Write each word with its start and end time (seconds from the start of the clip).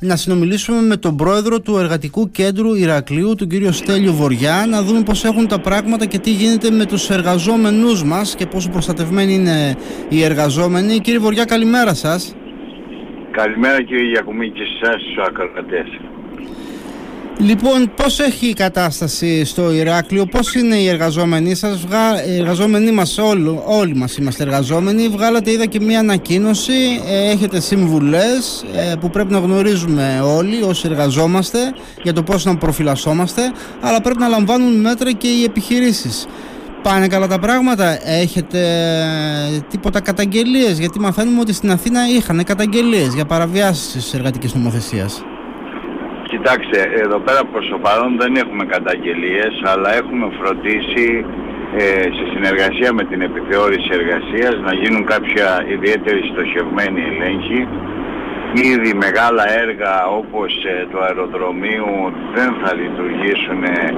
να 0.00 0.16
συνομιλήσουμε 0.16 0.80
με 0.80 0.96
τον 0.96 1.16
πρόεδρο 1.16 1.60
του 1.60 1.76
Εργατικού 1.76 2.30
Κέντρου 2.30 2.74
Ηρακλείου, 2.74 3.34
τον 3.34 3.48
κύριο 3.48 3.72
Στέλιο 3.72 4.12
Βοριά, 4.12 4.66
να 4.68 4.82
δούμε 4.82 5.02
πώς 5.02 5.24
έχουν 5.24 5.48
τα 5.48 5.60
πράγματα 5.60 6.06
και 6.06 6.18
τι 6.18 6.30
γίνεται 6.30 6.70
με 6.70 6.84
τους 6.84 7.10
εργαζόμενούς 7.10 8.04
μας 8.04 8.34
και 8.34 8.46
πόσο 8.46 8.70
προστατευμένοι 8.70 9.34
είναι 9.34 9.76
οι 10.08 10.22
εργαζόμενοι. 10.22 10.98
Κύριε 10.98 11.18
Βοριά, 11.18 11.44
καλημέρα 11.44 11.94
σας. 11.94 12.34
Καλημέρα 13.30 13.82
κύριε 13.82 14.08
Γιακουμή 14.08 14.50
και 14.50 14.62
σε 14.64 14.78
εσάς 14.82 15.02
τους 15.02 15.24
ακροατές. 15.26 16.07
Λοιπόν, 17.40 17.90
πώς 17.96 18.18
έχει 18.18 18.46
η 18.46 18.52
κατάσταση 18.52 19.44
στο 19.44 19.72
Ηράκλειο, 19.72 20.26
πώς 20.26 20.54
είναι 20.54 20.76
οι 20.76 20.88
εργαζόμενοι 20.88 21.54
σας, 21.54 21.84
οι 22.28 22.36
εργαζόμενοι 22.36 22.90
μας 22.90 23.18
όλοι, 23.18 23.60
όλοι 23.64 23.94
μας 23.94 24.16
είμαστε 24.16 24.42
εργαζόμενοι, 24.42 25.08
βγάλατε 25.08 25.50
είδα 25.50 25.66
και 25.66 25.80
μία 25.80 25.98
ανακοίνωση, 25.98 26.72
ε, 27.08 27.30
έχετε 27.30 27.60
συμβουλές 27.60 28.64
ε, 28.74 28.94
που 29.00 29.10
πρέπει 29.10 29.32
να 29.32 29.38
γνωρίζουμε 29.38 30.20
όλοι 30.36 30.62
όσοι 30.62 30.88
εργαζόμαστε 30.90 31.58
για 32.02 32.12
το 32.12 32.22
πώς 32.22 32.44
να 32.44 32.56
προφυλασσόμαστε, 32.56 33.42
αλλά 33.80 34.00
πρέπει 34.00 34.18
να 34.18 34.28
λαμβάνουν 34.28 34.80
μέτρα 34.80 35.12
και 35.12 35.28
οι 35.28 35.44
επιχειρήσεις. 35.44 36.26
Πάνε 36.82 37.06
καλά 37.06 37.26
τα 37.26 37.38
πράγματα, 37.38 38.08
έχετε 38.08 38.60
ε, 39.54 39.60
τίποτα 39.70 40.00
καταγγελίες, 40.00 40.78
γιατί 40.78 41.00
μαθαίνουμε 41.00 41.40
ότι 41.40 41.52
στην 41.52 41.70
Αθήνα 41.70 42.08
είχαν 42.08 42.44
καταγγελίες 42.44 43.14
για 43.14 43.24
παραβιάσεις 43.24 43.92
της 43.92 44.14
εργατικής 44.14 44.54
νομοθεσίας. 44.54 45.22
Κοιτάξτε, 46.32 46.78
εδώ 47.04 47.18
πέρα 47.18 47.42
προς 47.52 47.68
το 47.68 47.78
παρόν 47.78 48.16
δεν 48.18 48.36
έχουμε 48.36 48.64
καταγγελίες, 48.64 49.52
αλλά 49.72 49.94
έχουμε 50.00 50.26
φροντίσει 50.40 51.08
ε, 51.76 52.02
σε 52.16 52.24
συνεργασία 52.32 52.90
με 52.92 53.04
την 53.10 53.20
επιθεώρηση 53.28 53.88
εργασίας 54.00 54.54
να 54.66 54.72
γίνουν 54.80 55.04
κάποια 55.04 55.48
ιδιαίτερη 55.76 56.20
στοχευμένη 56.32 57.00
ελέγχη. 57.10 57.60
Ήδη 58.72 58.92
μεγάλα 59.04 59.44
έργα 59.64 59.94
όπως 60.20 60.50
ε, 60.64 60.86
το 60.92 60.98
αεροδρομίου 61.06 61.92
δεν 62.36 62.50
θα 62.60 62.70
λειτουργήσουν 62.80 63.60
ε, 63.64 63.92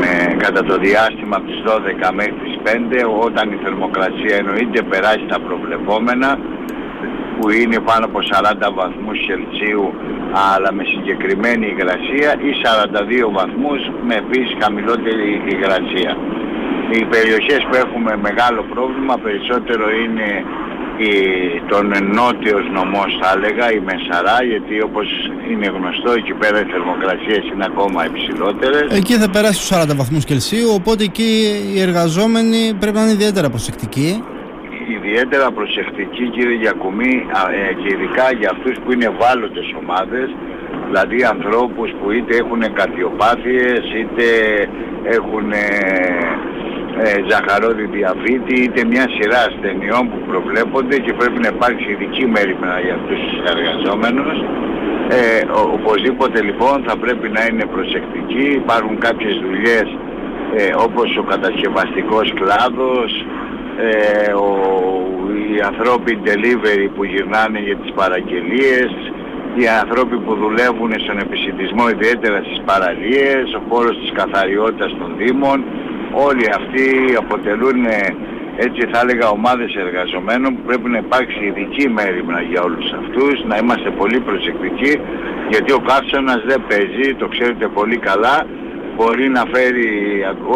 με, 0.00 0.12
κατά 0.44 0.62
το 0.64 0.76
διάστημα 0.86 1.36
από 1.36 1.46
τις 1.50 1.60
12 1.66 2.10
μέχρι 2.20 2.36
τις 2.44 2.56
5 2.64 3.26
όταν 3.26 3.44
η 3.52 3.58
θερμοκρασία 3.64 4.34
εννοείται 4.40 4.82
περάσει 4.82 5.24
τα 5.32 5.38
προβλεπόμενα 5.46 6.30
που 7.42 7.50
είναι 7.60 7.78
πάνω 7.90 8.04
από 8.10 8.18
40 8.30 8.78
βαθμούς 8.80 9.18
Κελσίου 9.26 9.86
αλλά 10.50 10.70
με 10.78 10.84
συγκεκριμένη 10.92 11.64
υγρασία 11.74 12.30
ή 12.48 12.50
42 12.62 13.38
βαθμούς 13.38 13.80
με 14.06 14.14
επίσης 14.24 14.52
χαμηλότερη 14.62 15.28
υγρασία. 15.54 16.12
Οι 16.94 17.04
περιοχές 17.14 17.60
που 17.68 17.74
έχουμε 17.84 18.12
μεγάλο 18.28 18.60
πρόβλημα 18.72 19.14
περισσότερο 19.26 19.84
είναι 20.02 20.28
η, 21.08 21.12
τον 21.72 21.86
νότιος 22.18 22.64
νομός 22.78 23.10
θα 23.20 23.28
έλεγα, 23.36 23.66
η 23.78 23.80
Μεσαρά, 23.88 24.38
γιατί 24.52 24.74
όπως 24.88 25.06
είναι 25.50 25.66
γνωστό 25.76 26.10
εκεί 26.20 26.34
πέρα 26.40 26.56
οι 26.62 26.66
θερμοκρασίες 26.72 27.42
είναι 27.52 27.66
ακόμα 27.72 28.00
υψηλότερες. 28.10 28.86
Εκεί 29.00 29.14
θα 29.22 29.28
περάσει 29.30 29.58
στους 29.62 29.70
40 29.78 29.96
βαθμούς 30.00 30.24
Κελσίου, 30.24 30.70
οπότε 30.78 31.02
εκεί 31.10 31.30
οι 31.74 31.80
εργαζόμενοι 31.80 32.60
πρέπει 32.80 32.96
να 32.96 33.02
είναι 33.02 33.16
ιδιαίτερα 33.18 33.48
προσεκτικοί 33.50 34.10
ιδιαίτερα 35.12 35.50
προσεκτική 35.50 36.24
κύριε 36.34 36.56
Γιακουμή 36.64 37.14
ε, 37.70 37.72
και 37.80 37.88
ειδικά 37.94 38.26
για 38.38 38.50
αυτούς 38.54 38.76
που 38.82 38.92
είναι 38.92 39.06
ευάλωτες 39.12 39.68
ομάδες 39.80 40.28
δηλαδή 40.86 41.18
ανθρώπους 41.34 41.88
που 41.98 42.10
είτε 42.16 42.32
έχουν 42.42 42.62
καρδιοπάθειες 42.78 43.82
είτε 44.00 44.26
έχουν 45.16 45.46
ε, 45.52 45.66
ε, 47.02 47.04
ζαχαρόδι 47.30 47.86
διαβήτη 47.96 48.54
είτε 48.64 48.80
μια 48.92 49.06
σειρά 49.14 49.40
ασθενειών 49.48 50.02
που 50.10 50.18
προβλέπονται 50.30 50.96
και 51.04 51.12
πρέπει 51.20 51.38
να 51.44 51.48
υπάρξει 51.54 51.86
ειδική 51.92 52.24
μέρημνα 52.34 52.80
για 52.84 52.94
αυτούς 52.98 53.18
τους 53.26 53.36
εργαζόμενους. 53.52 54.38
Ε, 55.16 55.20
οπωσδήποτε 55.76 56.38
λοιπόν 56.48 56.76
θα 56.86 56.94
πρέπει 57.02 57.28
να 57.36 57.42
είναι 57.48 57.64
προσεκτικοί. 57.74 58.46
Υπάρχουν 58.62 58.98
κάποιες 58.98 59.34
δουλειές 59.44 59.86
ε, 60.56 60.62
όπως 60.86 61.08
ο 61.20 61.22
κατασκευαστικός 61.32 62.32
κλάδος 62.40 63.10
ε, 63.78 64.32
ο, 64.32 64.48
οι 65.52 65.60
ανθρώποι 65.70 66.18
delivery 66.24 66.88
που 66.94 67.04
γυρνάνε 67.04 67.58
για 67.58 67.76
τις 67.76 67.92
παραγγελίες, 67.92 68.90
οι 69.54 69.68
άνθρωποι 69.82 70.16
που 70.16 70.34
δουλεύουν 70.34 70.92
στον 71.04 71.18
επισητισμό 71.18 71.88
ιδιαίτερα 71.88 72.38
στις 72.46 72.60
παραλίες, 72.64 73.54
ο 73.58 73.60
χώρος 73.68 73.98
της 74.00 74.12
καθαριότητας 74.20 74.90
των 74.98 75.14
Δήμων, 75.18 75.64
όλοι 76.26 76.46
αυτοί 76.58 76.86
αποτελούν 77.22 77.84
ε, 77.84 78.16
έτσι 78.56 78.88
θα 78.92 79.00
έλεγα 79.04 79.28
ομάδες 79.28 79.74
εργαζομένων 79.74 80.54
που 80.54 80.62
πρέπει 80.66 80.88
να 80.88 80.98
υπάρξει 80.98 81.40
ειδική 81.44 81.88
μέρημνα 81.88 82.40
για 82.40 82.62
όλους 82.62 82.92
αυτούς, 83.00 83.44
να 83.50 83.56
είμαστε 83.56 83.90
πολύ 83.90 84.20
προσεκτικοί 84.20 84.94
γιατί 85.52 85.72
ο 85.72 85.80
καύσωνας 85.88 86.40
δεν 86.50 86.60
παίζει, 86.68 87.14
το 87.14 87.26
ξέρετε 87.28 87.68
πολύ 87.68 87.96
καλά, 87.96 88.36
μπορεί 89.02 89.28
να 89.28 89.44
φέρει 89.52 89.88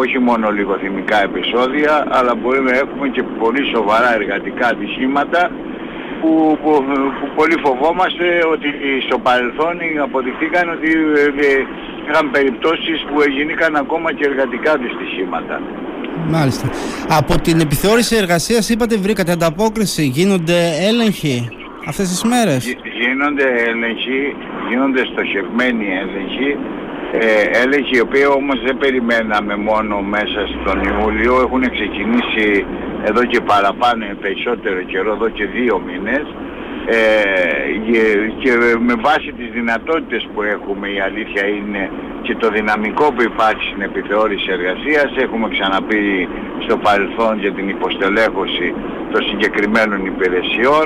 όχι 0.01 0.19
μόνο 0.19 0.45
λιγοθυμικά 0.57 1.17
επεισόδια, 1.29 1.93
αλλά 2.17 2.35
μπορεί 2.35 2.61
να 2.69 2.73
έχουμε 2.83 3.07
και 3.15 3.23
πολύ 3.41 3.63
σοβαρά 3.73 4.09
εργατικά 4.19 4.67
ατυχήματα 4.67 5.41
που, 6.21 6.57
που, 6.63 6.71
πολύ 7.35 7.57
φοβόμαστε 7.65 8.25
ότι 8.53 8.67
στο 9.07 9.17
παρελθόν 9.19 9.75
αποδειχθήκαν 10.03 10.69
ότι 10.75 10.89
ε, 10.91 11.23
ε, 11.47 11.65
είχαν 12.07 12.31
περιπτώσεις 12.31 12.97
που 13.07 13.21
έγιναν 13.21 13.75
ακόμα 13.75 14.13
και 14.13 14.25
εργατικά 14.25 14.71
δυστυχήματα. 14.77 15.61
Μάλιστα. 16.29 16.69
Από 17.19 17.41
την 17.41 17.59
επιθεώρηση 17.59 18.15
εργασίας 18.15 18.69
είπατε 18.69 18.95
βρήκατε 18.97 19.31
ανταπόκριση, 19.31 20.03
γίνονται 20.03 20.59
έλεγχοι 20.89 21.49
αυτές 21.87 22.07
τις 22.09 22.23
μέρες; 22.23 22.75
Γίνονται 23.01 23.47
έλεγχοι, 23.71 24.35
γίνονται 24.69 25.01
στοχευμένοι 25.11 25.85
έλεγχοι 26.03 26.57
ε, 27.11 27.61
έλεγχοι 27.63 27.95
οι 27.95 27.99
οποίοι 27.99 28.27
όμως 28.39 28.61
δεν 28.65 28.77
περιμέναμε 28.77 29.55
μόνο 29.55 30.01
μέσα 30.01 30.39
στον 30.55 30.77
Ιούλιο 30.89 31.33
έχουν 31.45 31.61
ξεκινήσει 31.71 32.65
εδώ 33.03 33.23
και 33.25 33.41
παραπάνω 33.41 34.05
περισσότερο 34.21 34.81
καιρό, 34.81 35.11
εδώ 35.11 35.29
και 35.29 35.45
δύο 35.45 35.81
μήνες. 35.87 36.25
Ε, 36.89 36.99
και, 38.41 38.51
με 38.79 38.93
βάση 39.07 39.29
τις 39.37 39.49
δυνατότητες 39.51 40.27
που 40.33 40.41
έχουμε 40.41 40.87
η 40.89 40.99
αλήθεια 40.99 41.47
είναι 41.47 41.91
και 42.21 42.35
το 42.35 42.49
δυναμικό 42.49 43.05
που 43.13 43.21
υπάρχει 43.21 43.63
στην 43.69 43.81
επιθεώρηση 43.81 44.47
εργασίας 44.51 45.09
έχουμε 45.25 45.47
ξαναπεί 45.49 46.27
στο 46.65 46.77
παρελθόν 46.77 47.39
για 47.39 47.53
την 47.53 47.69
υποστελέχωση 47.69 48.73
των 49.11 49.21
συγκεκριμένων 49.29 50.05
υπηρεσιών 50.05 50.85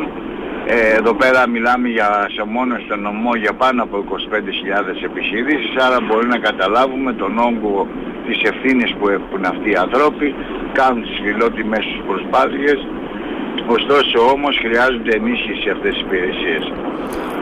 ε, 0.65 0.95
εδώ 0.99 1.13
πέρα 1.13 1.47
μιλάμε 1.47 1.87
για, 1.87 2.27
σε 2.35 2.43
μόνο 2.43 2.75
στον 2.85 3.01
νομό 3.01 3.35
για 3.35 3.53
πάνω 3.53 3.83
από 3.83 4.05
25.000 4.09 5.03
επιχειρήσεις, 5.03 5.75
άρα 5.85 5.97
μπορεί 6.01 6.27
να 6.27 6.37
καταλάβουμε 6.37 7.13
τον 7.13 7.37
όγκο 7.37 7.87
της 8.27 8.41
ευθύνης 8.49 8.95
που 8.99 9.07
έχουν 9.09 9.45
αυτοί 9.45 9.69
οι 9.69 9.75
ανθρώποι, 9.75 10.35
κάνουν 10.71 11.01
τις 11.01 11.19
φιλότιμες 11.23 11.83
τους 11.85 12.01
προσπάθειες, 12.07 12.87
ωστόσο 13.77 14.17
όμως 14.33 14.55
χρειάζονται 14.63 15.11
ενίσχυση 15.15 15.69
αυτές 15.69 15.93
τις 15.93 16.01
υπηρεσίες. 16.01 16.63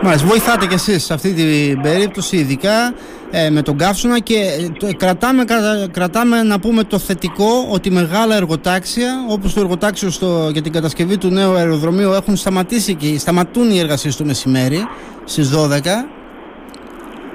Μάλιστα, 0.02 0.28
βοηθάτε 0.28 0.66
κι 0.66 0.74
εσείς 0.74 1.04
σε 1.04 1.14
αυτή 1.14 1.34
την 1.34 1.82
περίπτωση 1.82 2.36
ειδικά 2.38 2.94
ε, 3.32 3.50
με 3.50 3.62
τον 3.62 3.78
καύσωνα 3.78 4.20
και 4.20 4.36
ε, 4.84 4.94
κρατάμε, 4.94 5.44
κρατάμε 5.92 6.44
να 6.44 6.60
πούμε 6.60 6.84
το 6.84 7.00
θετικό 7.00 7.68
ότι 7.72 7.92
μεγάλα 7.92 8.36
εργοτάξια 8.36 9.10
όπως 9.30 9.54
το 9.54 9.60
εργοτάξιο 9.60 10.10
στο, 10.10 10.50
για 10.52 10.62
την 10.62 10.72
κατασκευή 10.72 11.18
του 11.18 11.30
νέου 11.30 11.54
αεροδρομίου 11.54 12.12
έχουν 12.12 12.36
σταματήσει 12.36 12.96
και 12.96 13.18
σταματούν 13.18 13.70
οι 13.72 13.80
εργασίες 13.80 14.16
του 14.16 14.26
μεσημέρι 14.26 14.88
στις 15.24 15.52
12 15.56 15.80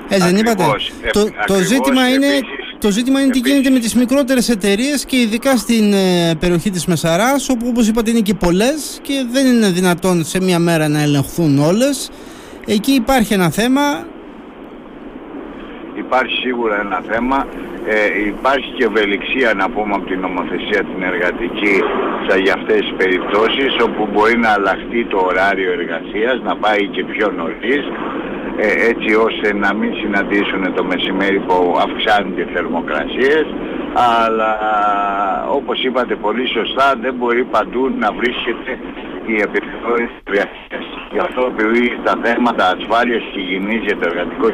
έτσι 0.08 0.26
δεν 0.28 0.36
είπατε. 0.36 0.64
το, 1.12 1.28
το 1.46 1.54
ζήτημα 1.54 2.08
είναι 2.08 2.26
το 2.84 2.90
ζήτημα 2.90 3.20
είναι 3.20 3.30
τι 3.30 3.38
γίνεται 3.38 3.70
με 3.70 3.78
τις 3.78 3.94
μικρότερες 3.94 4.48
εταιρείες 4.48 5.04
και 5.04 5.16
ειδικά 5.16 5.56
στην 5.56 5.92
ε, 5.92 6.34
περιοχή 6.40 6.70
της 6.70 6.86
Μεσαράς 6.86 7.48
όπου 7.48 7.66
όπως 7.68 7.88
είπατε 7.88 8.10
είναι 8.10 8.20
και 8.20 8.34
πολλές 8.34 8.98
και 9.02 9.14
δεν 9.32 9.46
είναι 9.46 9.68
δυνατόν 9.70 10.24
σε 10.24 10.40
μία 10.40 10.58
μέρα 10.58 10.88
να 10.88 11.02
ελεγχθούν 11.02 11.58
όλες 11.58 12.10
Εκεί 12.66 12.92
υπάρχει 12.92 13.32
ένα 13.34 13.50
θέμα. 13.50 13.82
Υπάρχει 15.94 16.36
σίγουρα 16.44 16.80
ένα 16.80 17.02
θέμα. 17.10 17.46
Ε, 17.86 18.26
υπάρχει 18.26 18.70
και 18.76 18.84
ευελιξία 18.84 19.54
να 19.54 19.70
πούμε 19.70 19.94
από 19.94 20.06
την 20.06 20.20
νομοθεσία 20.20 20.80
την 20.90 21.02
εργατική 21.02 21.76
για 22.42 22.54
αυτές 22.54 22.78
τις 22.78 22.92
περιπτώσεις 22.96 23.72
όπου 23.86 24.08
μπορεί 24.12 24.36
να 24.38 24.48
αλλάχτεί 24.48 25.04
το 25.04 25.18
ωράριο 25.30 25.72
εργασίας, 25.72 26.40
να 26.42 26.56
πάει 26.56 26.86
και 26.94 27.04
πιο 27.04 27.30
νωρίς 27.30 27.84
ε, 28.56 28.86
έτσι 28.90 29.14
ώστε 29.14 29.54
να 29.54 29.74
μην 29.74 29.94
συναντήσουν 29.94 30.74
το 30.74 30.84
μεσημέρι 30.84 31.40
που 31.40 31.76
αυξάνονται 31.86 32.40
οι 32.40 32.50
θερμοκρασίες. 32.54 33.46
Αλλά 33.94 34.52
όπως 35.48 35.84
είπατε 35.84 36.14
πολύ 36.14 36.48
σωστά 36.48 36.94
δεν 37.00 37.14
μπορεί 37.14 37.44
παντού 37.44 37.82
να 37.98 38.12
βρίσκεται 38.12 38.72
η 39.26 39.34
επιθεώρηση 39.46 40.18
Γι' 41.12 41.18
αυτό 41.18 41.52
επειδή 41.52 42.00
τα 42.04 42.14
θέματα 42.22 42.76
ασφάλειας 42.76 43.22
και 43.32 43.40
υγιεινής 43.40 43.82
για 43.82 43.96
το 43.96 44.08
εργατικό 44.10 44.48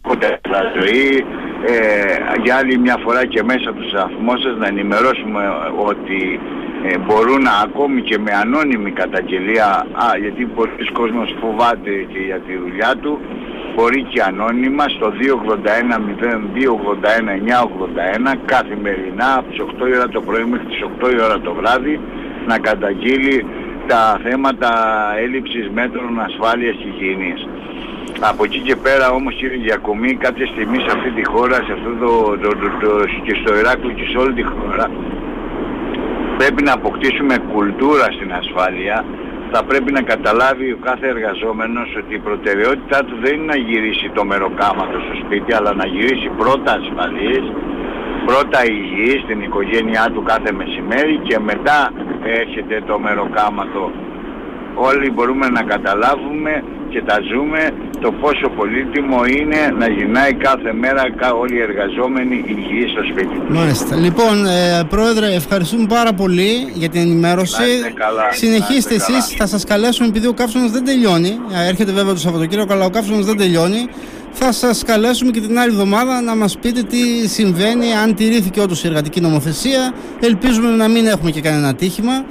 κοντά 0.00 0.60
ζωή 0.80 1.24
ε, 1.66 2.42
για 2.42 2.56
άλλη 2.56 2.78
μια 2.78 2.96
φορά 3.04 3.26
και 3.26 3.42
μέσα 3.42 3.70
από 3.70 3.80
το 3.80 3.88
σταθμό 3.88 4.36
σας 4.36 4.56
να 4.56 4.66
ενημερώσουμε 4.66 5.42
ότι 5.76 6.40
ε, 6.86 6.98
μπορούν 6.98 7.42
να, 7.42 7.54
ακόμη 7.66 8.00
και 8.02 8.18
με 8.18 8.32
ανώνυμη 8.42 8.90
καταγγελία, 8.90 9.66
α, 10.04 10.18
γιατί 10.20 10.44
πολλοί 10.44 10.92
κόσμος 10.92 11.34
φοβάται 11.40 11.90
και 12.12 12.18
για 12.18 12.40
τη 12.46 12.56
δουλειά 12.56 12.92
του, 13.02 13.20
μπορεί 13.74 14.02
και 14.02 14.22
ανώνυμα 14.22 14.84
στο 14.88 15.12
281-0281-981 18.30 18.36
καθημερινά 18.44 19.28
από 19.38 19.48
τις 19.50 19.60
8 19.60 19.88
η 19.88 19.94
ώρα 19.96 20.08
το 20.08 20.20
πρωί 20.20 20.44
μέχρι 20.44 20.66
τις 20.66 20.82
8 21.00 21.12
η 21.12 21.20
ώρα 21.26 21.40
το 21.40 21.54
βράδυ 21.54 22.00
να 22.46 22.58
καταγγείλει 22.58 23.46
τα 23.86 24.20
θέματα 24.24 24.70
έλλειψης 25.22 25.70
μέτρων 25.74 26.20
ασφάλειας 26.20 26.76
και 26.76 26.88
υγιεινής. 26.88 27.46
Από 28.20 28.44
εκεί 28.44 28.58
και 28.58 28.76
πέρα 28.76 29.10
όμως 29.10 29.34
κύριε 29.34 29.56
Γιακομή 29.56 30.14
κάποια 30.14 30.46
στιγμή 30.46 30.78
σε 30.78 30.90
αυτή 30.96 31.10
τη 31.10 31.24
χώρα, 31.24 31.54
σε 31.54 31.72
αυτό 31.72 31.90
το, 32.02 32.12
το, 32.42 32.48
το, 32.80 32.90
και 33.22 33.34
στο 33.40 33.58
Ηράκλειο 33.58 33.94
και 33.94 34.06
σε 34.10 34.18
όλη 34.18 34.32
τη 34.32 34.42
χώρα 34.42 34.90
πρέπει 36.38 36.62
να 36.62 36.72
αποκτήσουμε 36.72 37.34
κουλτούρα 37.52 38.06
στην 38.16 38.30
ασφάλεια 38.40 39.04
θα 39.52 39.64
πρέπει 39.64 39.92
να 39.92 40.02
καταλάβει 40.02 40.72
ο 40.72 40.78
κάθε 40.88 41.06
εργαζόμενος 41.14 41.88
ότι 42.00 42.14
η 42.14 42.18
προτεραιότητά 42.18 42.98
του 43.04 43.16
δεν 43.22 43.34
είναι 43.34 43.44
να 43.44 43.58
γυρίσει 43.68 44.10
το 44.14 44.24
μεροκάματο 44.24 44.96
στο 45.06 45.14
σπίτι 45.24 45.54
αλλά 45.54 45.72
να 45.74 45.86
γυρίσει 45.86 46.28
πρώτα 46.40 46.70
ασφαλής 46.80 47.44
πρώτα 48.28 48.58
υγιής 48.76 49.20
στην 49.24 49.38
οικογένειά 49.42 50.04
του 50.14 50.22
κάθε 50.22 50.52
μεσημέρι 50.52 51.16
και 51.28 51.38
μετά 51.38 51.92
έρχεται 52.40 52.82
το 52.86 52.98
μεροκάματο 52.98 53.90
όλοι 54.74 55.10
μπορούμε 55.10 55.46
να 55.48 55.62
καταλάβουμε 55.62 56.62
και 56.88 57.02
τα 57.02 57.16
ζούμε 57.30 57.60
το 58.00 58.12
πόσο 58.12 58.48
πολύτιμο 58.56 59.24
είναι 59.24 59.74
να 59.78 59.88
γυρνάει 59.88 60.34
κάθε 60.34 60.72
μέρα 60.72 61.02
όλοι 61.40 61.54
οι 61.56 61.60
εργαζόμενοι 61.60 62.44
υγιείς 62.46 62.90
στο 62.90 63.02
σπίτι. 63.10 63.42
Μάλιστα. 63.48 63.96
Λοιπόν, 63.96 64.46
ε, 64.46 64.82
Πρόεδρε, 64.88 65.26
ευχαριστούμε 65.34 65.86
πάρα 65.86 66.12
πολύ 66.12 66.72
για 66.74 66.88
την 66.88 67.00
ενημέρωση. 67.00 67.62
καλά, 67.94 68.32
Συνεχίστε 68.32 68.94
εσείς, 68.94 69.34
θα 69.36 69.46
σας 69.46 69.64
καλέσουμε 69.64 70.08
επειδή 70.08 70.26
ο 70.26 70.32
καύσωνας 70.32 70.70
δεν 70.70 70.84
τελειώνει. 70.84 71.38
Έρχεται 71.68 71.92
βέβαια 71.92 72.12
το 72.12 72.18
Σαββατοκύριακο, 72.18 72.72
αλλά 72.72 72.84
ο 72.84 72.90
καύσωνας 72.90 73.24
δεν 73.24 73.36
τελειώνει. 73.36 73.88
Θα 74.30 74.52
σας 74.52 74.82
καλέσουμε 74.84 75.30
και 75.30 75.40
την 75.40 75.58
άλλη 75.58 75.70
εβδομάδα 75.70 76.20
να 76.20 76.36
μας 76.36 76.58
πείτε 76.58 76.82
τι 76.82 77.28
συμβαίνει, 77.28 77.94
αν 78.02 78.14
τηρήθηκε 78.14 78.60
όντως 78.60 78.84
η 78.84 78.86
εργατική 78.86 79.20
νομοθεσία. 79.20 79.92
Ελπίζουμε 80.20 80.70
να 80.70 80.88
μην 80.88 81.06
έχουμε 81.06 81.30
και 81.30 81.40
κανένα 81.40 81.68
ατύχημα. 81.68 82.24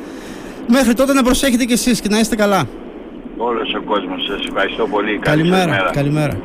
Μέχρι 0.68 0.94
τότε 0.94 1.14
να 1.14 1.24
προσέχετε 1.24 1.64
κι 1.64 1.74
εσείς 1.74 2.02
και 2.02 2.10
να 2.10 2.20
είστε 2.20 2.36
καλά. 2.36 2.68
Όλος 3.38 3.74
ο 3.74 3.82
κόσμος 3.82 4.24
σας 4.26 4.46
ευχαριστώ 4.46 4.88
πολύ. 4.88 5.18
Καλημέρα. 5.18 5.90
Καλημέρα. 5.94 6.38